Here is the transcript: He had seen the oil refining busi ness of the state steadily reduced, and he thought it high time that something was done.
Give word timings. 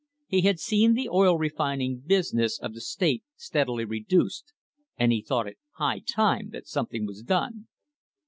He 0.25 0.41
had 0.41 0.59
seen 0.59 0.95
the 0.95 1.07
oil 1.09 1.37
refining 1.37 2.01
busi 2.01 2.33
ness 2.33 2.57
of 2.57 2.73
the 2.73 2.81
state 2.81 3.23
steadily 3.35 3.85
reduced, 3.85 4.51
and 4.97 5.11
he 5.11 5.21
thought 5.21 5.45
it 5.45 5.59
high 5.73 5.99
time 5.99 6.49
that 6.49 6.65
something 6.65 7.05
was 7.05 7.21
done. 7.21 7.67